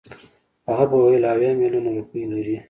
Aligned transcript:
هغه 0.69 0.85
به 0.89 0.97
ویل 1.03 1.23
اویا 1.33 1.51
میلیونه 1.61 1.89
روپۍ 1.97 2.23
لري. 2.31 2.55